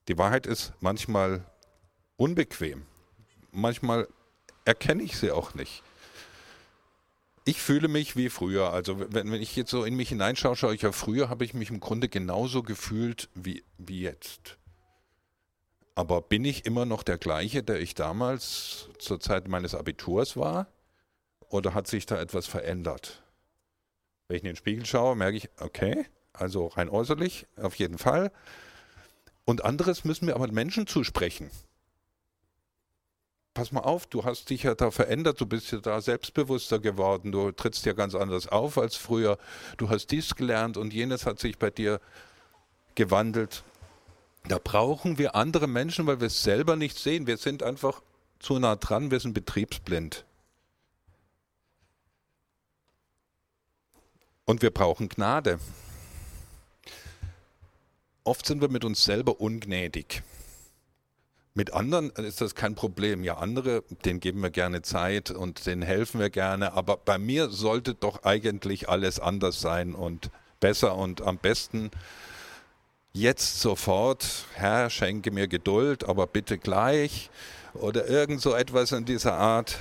Die 0.07 0.17
Wahrheit 0.17 0.47
ist 0.47 0.73
manchmal 0.79 1.45
unbequem. 2.15 2.85
Manchmal 3.51 4.07
erkenne 4.63 5.03
ich 5.03 5.17
sie 5.17 5.31
auch 5.31 5.53
nicht. 5.53 5.83
Ich 7.49 7.63
fühle 7.63 7.87
mich 7.87 8.15
wie 8.15 8.29
früher. 8.29 8.73
Also 8.73 8.99
wenn, 9.11 9.31
wenn 9.31 9.41
ich 9.41 9.55
jetzt 9.55 9.71
so 9.71 9.83
in 9.83 9.95
mich 9.95 10.09
hineinschaue, 10.09 10.55
schaue 10.55 10.75
ich 10.75 10.83
ja 10.83 10.91
früher, 10.91 11.29
habe 11.29 11.43
ich 11.43 11.55
mich 11.55 11.71
im 11.71 11.79
Grunde 11.79 12.07
genauso 12.07 12.61
gefühlt 12.61 13.27
wie, 13.33 13.63
wie 13.79 14.01
jetzt. 14.01 14.59
Aber 15.95 16.21
bin 16.21 16.45
ich 16.45 16.67
immer 16.67 16.85
noch 16.85 17.01
der 17.01 17.17
gleiche, 17.17 17.63
der 17.63 17.79
ich 17.79 17.95
damals 17.95 18.89
zur 18.99 19.19
Zeit 19.19 19.47
meines 19.47 19.73
Abiturs 19.73 20.37
war? 20.37 20.67
Oder 21.49 21.73
hat 21.73 21.87
sich 21.87 22.05
da 22.05 22.21
etwas 22.21 22.45
verändert? 22.45 23.23
Wenn 24.27 24.37
ich 24.37 24.43
in 24.43 24.49
den 24.49 24.55
Spiegel 24.55 24.85
schaue, 24.85 25.15
merke 25.15 25.37
ich, 25.37 25.49
okay, 25.59 26.05
also 26.33 26.67
rein 26.67 26.87
äußerlich 26.87 27.47
auf 27.55 27.73
jeden 27.73 27.97
Fall. 27.97 28.31
Und 29.45 29.65
anderes 29.65 30.05
müssen 30.05 30.27
wir 30.27 30.35
aber 30.35 30.51
Menschen 30.51 30.85
zusprechen. 30.85 31.49
Pass 33.53 33.71
mal 33.71 33.81
auf, 33.81 34.05
du 34.05 34.23
hast 34.23 34.49
dich 34.49 34.63
ja 34.63 34.75
da 34.75 34.91
verändert, 34.91 35.41
du 35.41 35.45
bist 35.45 35.71
ja 35.71 35.79
da 35.79 35.99
selbstbewusster 36.01 36.79
geworden, 36.79 37.31
du 37.31 37.51
trittst 37.51 37.85
ja 37.85 37.93
ganz 37.93 38.15
anders 38.15 38.47
auf 38.47 38.77
als 38.77 38.95
früher, 38.95 39.37
du 39.77 39.89
hast 39.89 40.07
dies 40.07 40.35
gelernt 40.35 40.77
und 40.77 40.93
jenes 40.93 41.25
hat 41.25 41.39
sich 41.39 41.57
bei 41.57 41.69
dir 41.69 41.99
gewandelt. 42.95 43.63
Da 44.47 44.59
brauchen 44.63 45.17
wir 45.17 45.35
andere 45.35 45.67
Menschen, 45.67 46.07
weil 46.07 46.21
wir 46.21 46.27
es 46.27 46.43
selber 46.43 46.75
nicht 46.75 46.97
sehen. 46.97 47.27
Wir 47.27 47.37
sind 47.37 47.61
einfach 47.63 48.01
zu 48.39 48.57
nah 48.57 48.75
dran, 48.75 49.11
wir 49.11 49.19
sind 49.19 49.33
betriebsblind. 49.33 50.25
Und 54.45 54.61
wir 54.61 54.71
brauchen 54.71 55.09
Gnade. 55.09 55.59
Oft 58.23 58.45
sind 58.45 58.61
wir 58.61 58.69
mit 58.69 58.83
uns 58.83 59.03
selber 59.03 59.39
ungnädig. 59.39 60.23
Mit 61.55 61.73
anderen 61.73 62.11
ist 62.11 62.41
das 62.41 62.55
kein 62.55 62.75
Problem. 62.75 63.23
Ja, 63.23 63.37
andere, 63.37 63.83
denen 64.05 64.19
geben 64.19 64.41
wir 64.41 64.51
gerne 64.51 64.81
Zeit 64.81 65.31
und 65.31 65.65
denen 65.65 65.81
helfen 65.81 66.19
wir 66.19 66.29
gerne. 66.29 66.73
Aber 66.73 66.97
bei 66.97 67.17
mir 67.17 67.49
sollte 67.49 67.95
doch 67.95 68.23
eigentlich 68.23 68.87
alles 68.87 69.19
anders 69.19 69.59
sein 69.59 69.95
und 69.95 70.29
besser 70.59 70.95
und 70.95 71.21
am 71.21 71.37
besten 71.37 71.91
jetzt 73.13 73.59
sofort. 73.59 74.45
Herr, 74.53 74.89
schenke 74.89 75.31
mir 75.31 75.47
Geduld, 75.47 76.07
aber 76.07 76.27
bitte 76.27 76.57
gleich. 76.57 77.29
Oder 77.73 78.07
irgend 78.07 78.41
so 78.41 78.53
etwas 78.53 78.91
in 78.91 79.05
dieser 79.05 79.33
Art. 79.33 79.79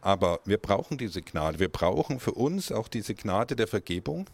Aber 0.00 0.40
wir 0.44 0.58
brauchen 0.58 0.98
diese 0.98 1.22
Gnade. 1.22 1.58
Wir 1.58 1.68
brauchen 1.68 2.20
für 2.20 2.32
uns 2.32 2.70
auch 2.70 2.88
diese 2.88 3.14
Gnade 3.14 3.56
der 3.56 3.66
Vergebung. 3.66 4.26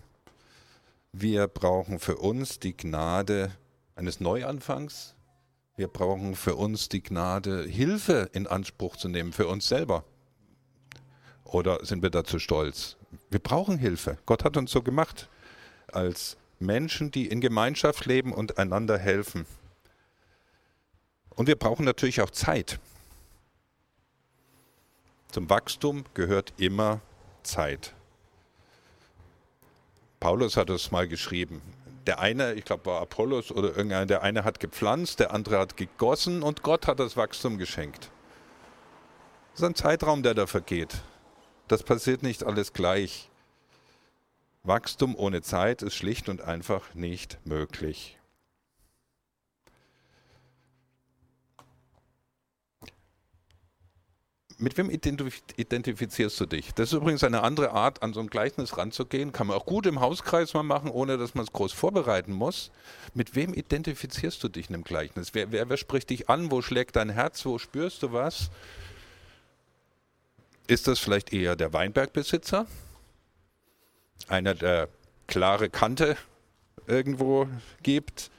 Wir 1.14 1.46
brauchen 1.46 1.98
für 1.98 2.16
uns 2.16 2.58
die 2.58 2.74
Gnade 2.74 3.52
eines 3.94 4.20
Neuanfangs. 4.20 5.14
Wir 5.76 5.88
brauchen 5.88 6.34
für 6.34 6.56
uns 6.56 6.88
die 6.88 7.02
Gnade, 7.02 7.64
Hilfe 7.64 8.30
in 8.32 8.46
Anspruch 8.46 8.96
zu 8.96 9.08
nehmen 9.08 9.34
für 9.34 9.46
uns 9.46 9.68
selber. 9.68 10.04
Oder 11.44 11.84
sind 11.84 12.02
wir 12.02 12.08
dazu 12.08 12.38
stolz? 12.38 12.96
Wir 13.28 13.40
brauchen 13.40 13.76
Hilfe. 13.76 14.16
Gott 14.24 14.42
hat 14.42 14.56
uns 14.56 14.70
so 14.70 14.80
gemacht, 14.82 15.28
als 15.88 16.38
Menschen, 16.58 17.10
die 17.10 17.26
in 17.26 17.42
Gemeinschaft 17.42 18.06
leben 18.06 18.32
und 18.32 18.56
einander 18.56 18.96
helfen. 18.96 19.44
Und 21.28 21.46
wir 21.46 21.56
brauchen 21.56 21.84
natürlich 21.84 22.22
auch 22.22 22.30
Zeit. 22.30 22.80
Zum 25.30 25.50
Wachstum 25.50 26.04
gehört 26.14 26.54
immer 26.56 27.02
Zeit. 27.42 27.94
Paulus 30.22 30.56
hat 30.56 30.70
es 30.70 30.92
mal 30.92 31.08
geschrieben. 31.08 31.60
Der 32.06 32.20
eine, 32.20 32.54
ich 32.54 32.64
glaube 32.64 32.86
war 32.86 33.02
Apollos 33.02 33.50
oder 33.50 33.76
irgendeiner, 33.76 34.06
der 34.06 34.22
eine 34.22 34.44
hat 34.44 34.60
gepflanzt, 34.60 35.18
der 35.18 35.34
andere 35.34 35.58
hat 35.58 35.76
gegossen 35.76 36.44
und 36.44 36.62
Gott 36.62 36.86
hat 36.86 37.00
das 37.00 37.16
Wachstum 37.16 37.58
geschenkt. 37.58 38.08
Das 39.50 39.62
ist 39.62 39.66
ein 39.66 39.74
Zeitraum, 39.74 40.22
der 40.22 40.34
da 40.34 40.46
vergeht. 40.46 40.94
Das 41.66 41.82
passiert 41.82 42.22
nicht 42.22 42.44
alles 42.44 42.72
gleich. 42.72 43.30
Wachstum 44.62 45.16
ohne 45.16 45.42
Zeit 45.42 45.82
ist 45.82 45.96
schlicht 45.96 46.28
und 46.28 46.40
einfach 46.40 46.94
nicht 46.94 47.40
möglich. 47.44 48.16
Mit 54.62 54.76
wem 54.76 54.90
identifizierst 54.90 56.38
du 56.38 56.46
dich? 56.46 56.72
Das 56.74 56.92
ist 56.92 56.92
übrigens 56.92 57.24
eine 57.24 57.42
andere 57.42 57.72
Art, 57.72 58.00
an 58.00 58.12
so 58.12 58.20
ein 58.20 58.28
Gleichnis 58.28 58.78
ranzugehen. 58.78 59.32
Kann 59.32 59.48
man 59.48 59.56
auch 59.56 59.66
gut 59.66 59.86
im 59.86 59.98
Hauskreis 59.98 60.54
mal 60.54 60.62
machen, 60.62 60.88
ohne 60.88 61.18
dass 61.18 61.34
man 61.34 61.44
es 61.44 61.52
groß 61.52 61.72
vorbereiten 61.72 62.32
muss. 62.32 62.70
Mit 63.12 63.34
wem 63.34 63.54
identifizierst 63.54 64.40
du 64.40 64.48
dich 64.48 64.68
in 64.68 64.76
einem 64.76 64.84
Gleichnis? 64.84 65.34
Wer, 65.34 65.50
wer, 65.50 65.68
wer 65.68 65.76
spricht 65.76 66.10
dich 66.10 66.30
an? 66.30 66.52
Wo 66.52 66.62
schlägt 66.62 66.94
dein 66.94 67.10
Herz? 67.10 67.44
Wo 67.44 67.58
spürst 67.58 68.04
du 68.04 68.12
was? 68.12 68.52
Ist 70.68 70.86
das 70.86 71.00
vielleicht 71.00 71.32
eher 71.32 71.56
der 71.56 71.72
Weinbergbesitzer? 71.72 72.68
Einer, 74.28 74.54
der 74.54 74.88
klare 75.26 75.70
Kante 75.70 76.16
irgendwo 76.86 77.48
gibt, 77.82 78.30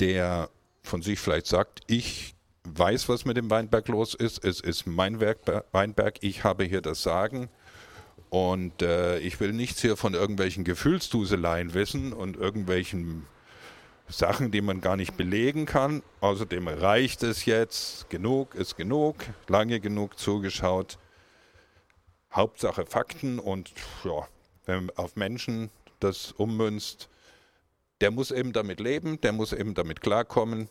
der 0.00 0.48
von 0.82 1.02
sich 1.02 1.20
vielleicht 1.20 1.46
sagt, 1.46 1.82
ich 1.88 2.33
weiß, 2.64 3.08
was 3.08 3.24
mit 3.24 3.36
dem 3.36 3.50
Weinberg 3.50 3.88
los 3.88 4.14
ist. 4.14 4.44
Es 4.44 4.60
ist 4.60 4.86
mein 4.86 5.20
Werk, 5.20 5.38
Weinberg, 5.72 6.16
ich 6.22 6.44
habe 6.44 6.64
hier 6.64 6.80
das 6.80 7.02
Sagen. 7.02 7.48
Und 8.30 8.82
äh, 8.82 9.18
ich 9.18 9.38
will 9.38 9.52
nichts 9.52 9.80
hier 9.80 9.96
von 9.96 10.14
irgendwelchen 10.14 10.64
Gefühlsduseleien 10.64 11.74
wissen 11.74 12.12
und 12.12 12.36
irgendwelchen 12.36 13.26
Sachen, 14.08 14.50
die 14.50 14.60
man 14.60 14.80
gar 14.80 14.96
nicht 14.96 15.16
belegen 15.16 15.66
kann. 15.66 16.02
Außerdem 16.20 16.68
reicht 16.68 17.22
es 17.22 17.44
jetzt, 17.44 18.10
genug 18.10 18.54
ist 18.54 18.76
genug, 18.76 19.16
lange 19.48 19.80
genug 19.80 20.18
zugeschaut. 20.18 20.98
Hauptsache 22.32 22.84
Fakten 22.86 23.38
und 23.38 23.70
ja, 24.02 24.26
wenn 24.66 24.86
man 24.86 24.96
auf 24.96 25.14
Menschen 25.14 25.70
das 26.00 26.32
ummünzt, 26.32 27.08
der 28.00 28.10
muss 28.10 28.30
eben 28.30 28.52
damit 28.52 28.80
leben, 28.80 29.20
der 29.20 29.32
muss 29.32 29.52
eben 29.52 29.74
damit 29.74 30.00
klarkommen. 30.00 30.68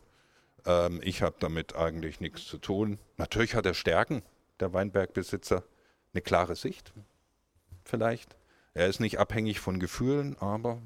Ähm, 0.65 1.01
ich 1.03 1.21
habe 1.21 1.35
damit 1.39 1.75
eigentlich 1.75 2.19
nichts 2.19 2.45
zu 2.45 2.57
tun. 2.57 2.99
Natürlich 3.17 3.55
hat 3.55 3.65
er 3.65 3.73
Stärken, 3.73 4.23
der 4.59 4.73
Weinbergbesitzer. 4.73 5.63
Eine 6.13 6.21
klare 6.21 6.55
Sicht, 6.55 6.93
vielleicht. 7.83 8.35
Er 8.75 8.87
ist 8.87 8.99
nicht 8.99 9.19
abhängig 9.19 9.59
von 9.59 9.79
Gefühlen, 9.79 10.37
aber 10.39 10.81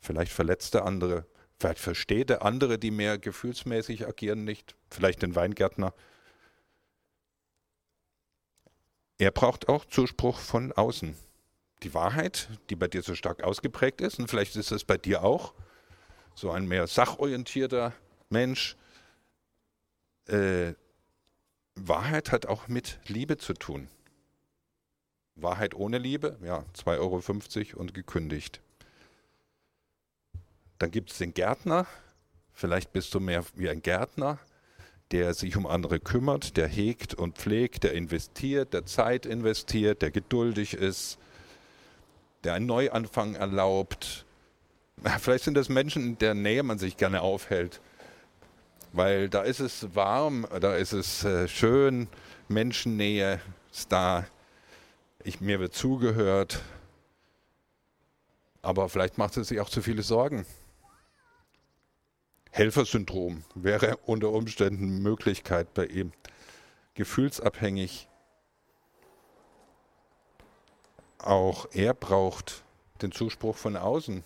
vielleicht 0.00 0.32
verletzt 0.32 0.74
er 0.74 0.84
andere. 0.84 1.26
Vielleicht 1.58 1.78
versteht 1.78 2.28
er 2.28 2.44
andere, 2.44 2.78
die 2.78 2.90
mehr 2.90 3.18
gefühlsmäßig 3.18 4.06
agieren, 4.06 4.44
nicht. 4.44 4.74
Vielleicht 4.90 5.22
den 5.22 5.34
Weingärtner. 5.34 5.94
Er 9.18 9.30
braucht 9.30 9.68
auch 9.68 9.86
Zuspruch 9.86 10.38
von 10.38 10.72
außen. 10.72 11.16
Die 11.82 11.94
Wahrheit, 11.94 12.50
die 12.68 12.76
bei 12.76 12.88
dir 12.88 13.02
so 13.02 13.14
stark 13.14 13.42
ausgeprägt 13.42 14.02
ist, 14.02 14.18
und 14.18 14.28
vielleicht 14.28 14.56
ist 14.56 14.72
es 14.72 14.84
bei 14.84 14.98
dir 14.98 15.22
auch, 15.22 15.54
so 16.34 16.50
ein 16.50 16.68
mehr 16.68 16.86
sachorientierter 16.86 17.94
Mensch, 18.28 18.76
äh, 20.28 20.74
Wahrheit 21.76 22.32
hat 22.32 22.46
auch 22.46 22.68
mit 22.68 22.98
Liebe 23.06 23.36
zu 23.36 23.54
tun. 23.54 23.88
Wahrheit 25.34 25.74
ohne 25.74 25.98
Liebe, 25.98 26.38
ja, 26.42 26.64
2,50 26.74 27.74
Euro 27.74 27.80
und 27.80 27.94
gekündigt. 27.94 28.60
Dann 30.78 30.90
gibt 30.90 31.10
es 31.10 31.18
den 31.18 31.34
Gärtner, 31.34 31.86
vielleicht 32.52 32.92
bist 32.92 33.14
du 33.14 33.20
mehr 33.20 33.44
wie 33.54 33.68
ein 33.68 33.82
Gärtner, 33.82 34.38
der 35.10 35.34
sich 35.34 35.56
um 35.56 35.66
andere 35.66 36.00
kümmert, 36.00 36.56
der 36.56 36.66
hegt 36.66 37.14
und 37.14 37.36
pflegt, 37.36 37.84
der 37.84 37.92
investiert, 37.92 38.72
der 38.72 38.86
Zeit 38.86 39.26
investiert, 39.26 40.02
der 40.02 40.10
geduldig 40.10 40.74
ist, 40.74 41.18
der 42.44 42.54
einen 42.54 42.66
Neuanfang 42.66 43.34
erlaubt. 43.34 44.24
Vielleicht 45.20 45.44
sind 45.44 45.54
das 45.54 45.68
Menschen, 45.68 46.02
in 46.02 46.18
der 46.18 46.34
Nähe 46.34 46.62
man 46.62 46.78
sich 46.78 46.96
gerne 46.96 47.20
aufhält 47.20 47.80
weil 48.96 49.28
da 49.28 49.42
ist 49.42 49.60
es 49.60 49.94
warm, 49.94 50.46
da 50.60 50.74
ist 50.74 50.92
es 50.92 51.22
äh, 51.22 51.48
schön, 51.48 52.08
Menschennähe 52.48 53.40
ist 53.70 53.92
da, 53.92 54.26
ich, 55.22 55.40
mir 55.42 55.60
wird 55.60 55.74
zugehört, 55.74 56.62
aber 58.62 58.88
vielleicht 58.88 59.18
macht 59.18 59.36
es 59.36 59.48
sich 59.48 59.60
auch 59.60 59.68
zu 59.68 59.82
viele 59.82 60.02
Sorgen. 60.02 60.46
Helfersyndrom 62.50 63.44
wäre 63.54 63.98
unter 63.98 64.30
Umständen 64.30 65.02
Möglichkeit 65.02 65.74
bei 65.74 65.84
ihm. 65.86 66.12
Gefühlsabhängig. 66.94 68.08
Auch 71.18 71.68
er 71.72 71.92
braucht 71.92 72.64
den 73.02 73.12
Zuspruch 73.12 73.56
von 73.56 73.76
außen. 73.76 74.24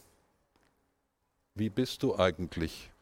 Wie 1.56 1.70
bist 1.70 2.04
du 2.04 2.16
eigentlich? 2.16 2.92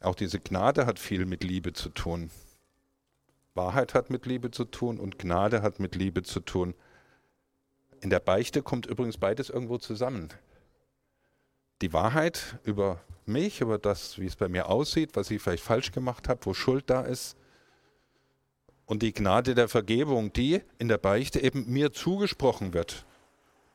Auch 0.00 0.14
diese 0.14 0.38
Gnade 0.38 0.86
hat 0.86 0.98
viel 0.98 1.26
mit 1.26 1.42
Liebe 1.42 1.72
zu 1.72 1.88
tun. 1.88 2.30
Wahrheit 3.54 3.94
hat 3.94 4.10
mit 4.10 4.26
Liebe 4.26 4.50
zu 4.50 4.64
tun 4.64 5.00
und 5.00 5.18
Gnade 5.18 5.62
hat 5.62 5.80
mit 5.80 5.96
Liebe 5.96 6.22
zu 6.22 6.40
tun. 6.40 6.74
In 8.00 8.10
der 8.10 8.20
Beichte 8.20 8.62
kommt 8.62 8.86
übrigens 8.86 9.18
beides 9.18 9.50
irgendwo 9.50 9.78
zusammen. 9.78 10.28
Die 11.82 11.92
Wahrheit 11.92 12.58
über 12.64 13.00
mich, 13.26 13.60
über 13.60 13.78
das, 13.78 14.18
wie 14.18 14.26
es 14.26 14.36
bei 14.36 14.48
mir 14.48 14.68
aussieht, 14.68 15.10
was 15.14 15.30
ich 15.30 15.42
vielleicht 15.42 15.62
falsch 15.62 15.92
gemacht 15.92 16.28
habe, 16.28 16.46
wo 16.46 16.54
Schuld 16.54 16.88
da 16.88 17.02
ist. 17.02 17.36
Und 18.86 19.02
die 19.02 19.12
Gnade 19.12 19.54
der 19.54 19.68
Vergebung, 19.68 20.32
die 20.32 20.62
in 20.78 20.88
der 20.88 20.98
Beichte 20.98 21.40
eben 21.40 21.70
mir 21.70 21.92
zugesprochen 21.92 22.72
wird, 22.72 23.04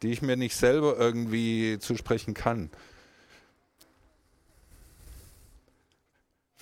die 0.01 0.11
ich 0.11 0.21
mir 0.21 0.37
nicht 0.37 0.55
selber 0.55 0.97
irgendwie 0.97 1.77
zusprechen 1.79 2.33
kann. 2.33 2.71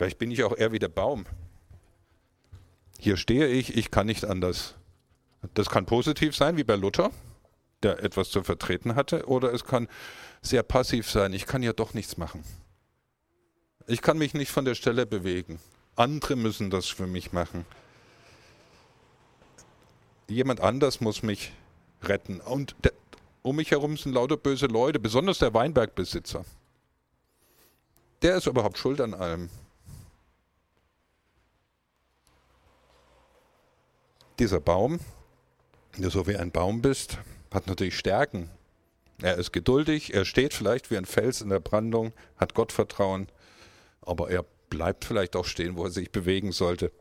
Vielleicht 0.02 0.18
bin 0.18 0.32
ich 0.32 0.44
auch 0.44 0.58
eher 0.58 0.72
wie 0.72 0.80
der 0.80 0.88
Baum. 0.88 1.26
Hier 2.98 3.18
stehe 3.18 3.46
ich, 3.46 3.78
ich 3.78 3.92
kann 3.92 4.08
nicht 4.08 4.26
anders. 4.26 4.74
Das 5.54 5.70
kann 5.70 5.86
positiv 5.86 6.36
sein, 6.36 6.58
wie 6.58 6.64
bei 6.64 6.76
Luther, 6.76 7.12
der 7.84 8.04
etwas 8.04 8.32
zu 8.32 8.42
vertreten 8.42 8.96
hatte, 8.96 9.28
oder 9.28 9.54
es 9.54 9.64
kann 9.64 9.88
sehr 10.42 10.64
passiv 10.64 11.08
sein, 11.08 11.34
ich 11.34 11.46
kann 11.46 11.62
ja 11.62 11.72
doch 11.72 11.94
nichts 11.94 12.18
machen. 12.18 12.44
Ich 13.86 14.02
kann 14.02 14.18
mich 14.18 14.34
nicht 14.34 14.50
von 14.50 14.66
der 14.66 14.74
Stelle 14.74 15.06
bewegen. 15.06 15.60
Andere 15.96 16.36
müssen 16.36 16.72
das 16.72 16.88
für 16.88 17.06
mich 17.06 17.32
machen. 17.32 17.64
Jemand 20.28 20.62
anders 20.62 21.00
muss 21.00 21.22
mich 21.22 21.54
retten. 22.02 22.42
Und 22.42 22.76
der, 22.84 22.94
um 23.44 23.58
mich 23.58 23.70
herum 23.70 23.96
sind 23.98 24.14
lauter 24.14 24.38
böse 24.38 24.66
Leute, 24.66 24.98
besonders 24.98 25.38
der 25.38 25.54
Weinbergbesitzer. 25.54 26.44
Der 28.24 28.38
ist 28.38 28.48
überhaupt 28.48 28.80
schuld 28.80 29.00
an 29.00 29.14
allem. 29.14 29.52
Dieser 34.42 34.60
Baum, 34.60 35.00
der 36.00 36.10
so 36.10 36.26
wie 36.26 36.36
ein 36.36 36.52
Baum 36.52 36.82
bist, 36.82 37.20
hat 37.54 37.68
natürlich 37.68 37.96
Stärken. 37.96 38.50
Er 39.22 39.38
ist 39.38 39.52
geduldig, 39.52 40.16
er 40.16 40.26
steht 40.26 40.56
vielleicht 40.56 40.90
wie 40.90 40.98
ein 40.98 41.06
Fels 41.06 41.42
in 41.42 41.50
der 41.50 41.60
Brandung, 41.60 42.12
hat 42.38 42.56
Gottvertrauen, 42.56 43.28
aber 44.02 44.32
er 44.32 44.44
bleibt 44.72 45.06
vielleicht 45.06 45.36
auch 45.36 45.46
stehen, 45.46 45.76
wo 45.76 45.84
er 45.84 45.92
sich 45.92 46.12
bewegen 46.12 46.54
sollte. 46.54 46.92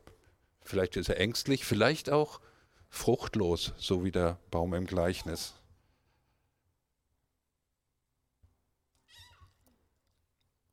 Vielleicht 0.63 0.99
ist 0.99 1.09
er 1.09 1.19
ängstlich, 1.19 1.65
vielleicht 1.65 2.11
auch 2.11 2.43
fruchtlos, 2.91 3.73
so 3.79 4.05
wie 4.05 4.11
der 4.11 4.39
Baum 4.51 4.75
im 4.75 4.85
Gleichnis. 4.85 5.55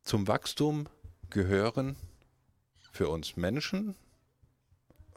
Zum 0.02 0.28
Wachstum 0.28 0.90
gehören 1.30 1.96
für 2.92 3.08
uns 3.08 3.38
Menschen 3.38 3.96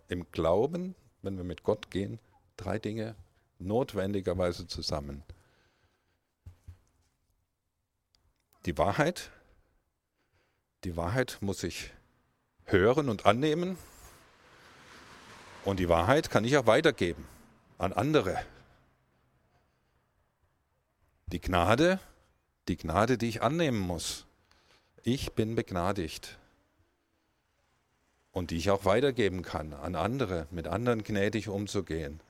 im 0.07 0.31
Glauben, 0.31 0.95
wenn 1.23 1.37
wir 1.37 1.45
mit 1.45 1.63
Gott 1.63 1.91
gehen, 1.91 2.19
drei 2.57 2.79
Dinge 2.79 3.15
notwendigerweise 3.59 4.67
zusammen. 4.67 5.23
Die 8.67 8.77
Wahrheit, 8.77 9.31
die 10.85 10.97
Wahrheit 10.97 11.39
muss 11.41 11.63
ich 11.63 11.93
hören 12.65 13.09
und 13.09 13.27
annehmen 13.27 13.77
und 15.65 15.79
die 15.79 15.89
Wahrheit 15.89 16.31
kann 16.31 16.45
ich 16.45 16.57
auch 16.57 16.67
weitergeben 16.67 17.27
an 17.79 17.93
andere. 17.93 18.45
Die 21.27 21.41
Gnade, 21.41 22.01
die 22.69 22.77
Gnade, 22.77 23.17
die 23.17 23.29
ich 23.29 23.43
annehmen 23.43 23.79
muss. 23.79 24.27
Ich 25.03 25.33
bin 25.33 25.55
begnadigt 25.55 26.40
und 28.33 28.51
die 28.51 28.57
ich 28.57 28.71
auch 28.71 28.85
weitergeben 28.85 29.43
kann 29.43 29.73
an 29.73 29.95
andere, 29.95 30.47
mit 30.51 30.67
anderen 30.67 31.03
gnädig 31.03 31.49
umzugehen. 31.49 32.21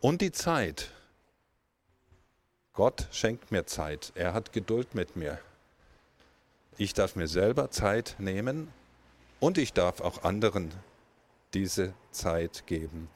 Und 0.00 0.20
die 0.20 0.32
Zeit. 0.32 0.90
Gott 2.72 3.08
schenkt 3.10 3.50
mir 3.50 3.66
Zeit. 3.66 4.12
Er 4.14 4.34
hat 4.34 4.52
Geduld 4.52 4.94
mit 4.94 5.16
mir. 5.16 5.38
Ich 6.76 6.94
darf 6.94 7.16
mir 7.16 7.26
selber 7.26 7.70
Zeit 7.70 8.14
nehmen 8.18 8.68
und 9.40 9.58
ich 9.58 9.72
darf 9.72 10.00
auch 10.00 10.22
anderen 10.22 10.70
diese 11.54 11.92
Zeit 12.12 12.66
geben. 12.66 13.08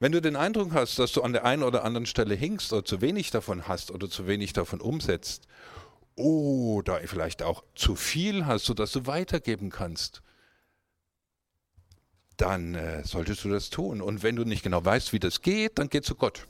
Wenn 0.00 0.12
du 0.12 0.20
den 0.20 0.36
Eindruck 0.36 0.72
hast, 0.72 0.98
dass 0.98 1.12
du 1.12 1.22
an 1.22 1.32
der 1.32 1.44
einen 1.44 1.62
oder 1.62 1.84
anderen 1.84 2.06
Stelle 2.06 2.34
hinkst 2.34 2.72
oder 2.72 2.84
zu 2.84 3.00
wenig 3.00 3.30
davon 3.30 3.68
hast 3.68 3.90
oder 3.90 4.08
zu 4.08 4.26
wenig 4.26 4.52
davon 4.52 4.80
umsetzt, 4.80 5.46
oder 6.14 7.00
vielleicht 7.06 7.42
auch 7.42 7.62
zu 7.74 7.96
viel 7.96 8.46
hast, 8.46 8.66
sodass 8.66 8.92
du 8.92 9.06
weitergeben 9.06 9.70
kannst, 9.70 10.22
dann 12.42 12.74
äh, 12.74 13.04
solltest 13.04 13.44
du 13.44 13.48
das 13.48 13.70
tun. 13.70 14.02
Und 14.02 14.24
wenn 14.24 14.34
du 14.34 14.44
nicht 14.44 14.64
genau 14.64 14.84
weißt, 14.84 15.12
wie 15.12 15.20
das 15.20 15.42
geht, 15.42 15.78
dann 15.78 15.88
geh 15.88 16.02
zu 16.02 16.16
Gott. 16.16 16.48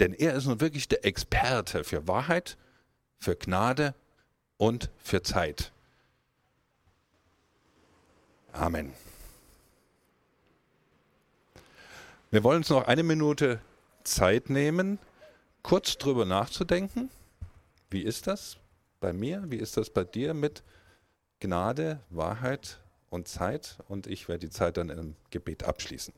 Denn 0.00 0.12
er 0.12 0.34
ist 0.34 0.46
nun 0.46 0.60
wirklich 0.60 0.88
der 0.88 1.04
Experte 1.04 1.84
für 1.84 2.08
Wahrheit, 2.08 2.58
für 3.20 3.36
Gnade 3.36 3.94
und 4.56 4.90
für 4.98 5.22
Zeit. 5.22 5.70
Amen. 8.52 8.92
Wir 12.32 12.42
wollen 12.42 12.58
uns 12.58 12.70
noch 12.70 12.88
eine 12.88 13.04
Minute 13.04 13.60
Zeit 14.02 14.50
nehmen, 14.50 14.98
kurz 15.62 15.98
drüber 15.98 16.24
nachzudenken. 16.24 17.10
Wie 17.90 18.02
ist 18.02 18.26
das 18.26 18.56
bei 18.98 19.12
mir? 19.12 19.44
Wie 19.46 19.58
ist 19.58 19.76
das 19.76 19.88
bei 19.88 20.02
dir 20.02 20.34
mit 20.34 20.64
Gnade, 21.38 22.00
Wahrheit 22.10 22.80
und 23.10 23.28
Zeit 23.28 23.78
und 23.88 24.06
ich 24.06 24.28
werde 24.28 24.46
die 24.46 24.50
Zeit 24.50 24.76
dann 24.76 24.88
im 24.88 25.16
Gebet 25.30 25.64
abschließen. 25.64 26.14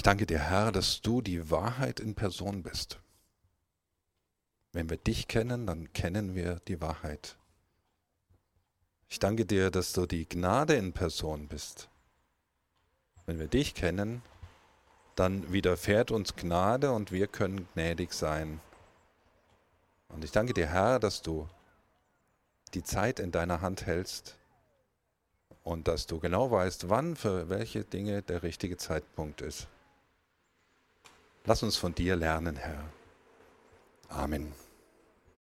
Ich 0.00 0.02
danke 0.02 0.24
dir, 0.24 0.38
Herr, 0.38 0.72
dass 0.72 1.02
du 1.02 1.20
die 1.20 1.50
Wahrheit 1.50 2.00
in 2.00 2.14
Person 2.14 2.62
bist. 2.62 3.00
Wenn 4.72 4.88
wir 4.88 4.96
dich 4.96 5.28
kennen, 5.28 5.66
dann 5.66 5.92
kennen 5.92 6.34
wir 6.34 6.58
die 6.68 6.80
Wahrheit. 6.80 7.36
Ich 9.10 9.18
danke 9.18 9.44
dir, 9.44 9.70
dass 9.70 9.92
du 9.92 10.06
die 10.06 10.26
Gnade 10.26 10.76
in 10.76 10.94
Person 10.94 11.48
bist. 11.48 11.90
Wenn 13.26 13.38
wir 13.38 13.48
dich 13.48 13.74
kennen, 13.74 14.22
dann 15.16 15.52
widerfährt 15.52 16.10
uns 16.10 16.34
Gnade 16.34 16.92
und 16.92 17.12
wir 17.12 17.26
können 17.26 17.68
gnädig 17.74 18.14
sein. 18.14 18.58
Und 20.08 20.24
ich 20.24 20.32
danke 20.32 20.54
dir, 20.54 20.68
Herr, 20.68 20.98
dass 20.98 21.20
du 21.20 21.46
die 22.72 22.82
Zeit 22.82 23.20
in 23.20 23.32
deiner 23.32 23.60
Hand 23.60 23.84
hältst 23.84 24.38
und 25.62 25.88
dass 25.88 26.06
du 26.06 26.20
genau 26.20 26.50
weißt, 26.50 26.88
wann 26.88 27.16
für 27.16 27.50
welche 27.50 27.84
Dinge 27.84 28.22
der 28.22 28.42
richtige 28.42 28.78
Zeitpunkt 28.78 29.42
ist. 29.42 29.68
Lass 31.46 31.62
uns 31.62 31.76
von 31.76 31.94
dir 31.94 32.16
lernen, 32.16 32.56
Herr. 32.56 32.84
Amen. 34.08 34.52